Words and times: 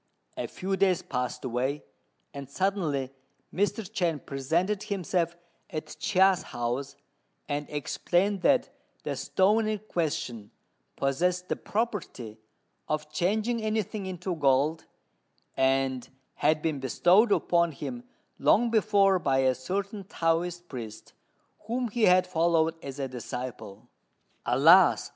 A 0.35 0.47
few 0.47 0.75
days 0.75 1.03
passed 1.03 1.45
away, 1.45 1.83
and 2.33 2.49
suddenly 2.49 3.11
Mr. 3.53 3.81
Chên 3.87 4.25
presented 4.25 4.81
himself 4.81 5.37
at 5.69 5.95
Chia's 5.99 6.41
house, 6.41 6.95
and 7.47 7.69
explained 7.69 8.41
that 8.41 8.71
the 9.03 9.15
stone 9.15 9.67
in 9.67 9.77
question 9.77 10.49
possessed 10.95 11.49
the 11.49 11.55
property 11.55 12.39
of 12.87 13.11
changing 13.11 13.61
anything 13.61 14.07
into 14.07 14.35
gold, 14.35 14.85
and 15.55 16.09
had 16.33 16.63
been 16.63 16.79
bestowed 16.79 17.31
upon 17.31 17.71
him 17.71 18.03
long 18.39 18.71
before 18.71 19.19
by 19.19 19.37
a 19.45 19.53
certain 19.53 20.03
Taoist 20.05 20.67
priest, 20.67 21.13
whom 21.67 21.89
he 21.89 22.05
had 22.05 22.25
followed 22.25 22.73
as 22.83 22.97
a 22.97 23.07
disciple. 23.07 23.87
"Alas!" 24.47 25.09